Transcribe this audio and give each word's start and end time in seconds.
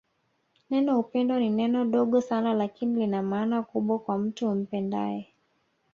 Neno 0.69 0.91
upendo 1.03 1.33
ni 1.39 1.49
neno 1.49 1.85
dogo 1.85 2.21
Sana 2.21 2.53
lakini 2.53 2.99
Lina 2.99 3.23
maana 3.23 3.63
kubwa 3.63 3.99
kwa 3.99 4.17
mtu 4.17 4.49
umpendae 4.51 5.27